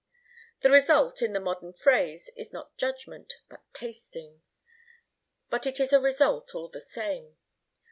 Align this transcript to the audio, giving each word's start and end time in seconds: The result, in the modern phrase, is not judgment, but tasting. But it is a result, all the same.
The 0.61 0.71
result, 0.71 1.21
in 1.21 1.33
the 1.33 1.39
modern 1.39 1.73
phrase, 1.73 2.31
is 2.35 2.51
not 2.51 2.75
judgment, 2.75 3.35
but 3.47 3.61
tasting. 3.71 4.41
But 5.51 5.67
it 5.67 5.79
is 5.79 5.93
a 5.93 5.99
result, 6.01 6.55
all 6.55 6.69
the 6.69 6.81
same. 6.81 7.37